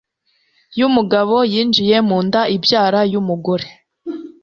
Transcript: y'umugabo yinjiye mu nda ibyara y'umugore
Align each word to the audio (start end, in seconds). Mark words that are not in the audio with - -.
y'umugabo 0.79 1.35
yinjiye 1.53 1.95
mu 2.07 2.17
nda 2.27 2.41
ibyara 2.55 2.99
y'umugore 3.11 3.67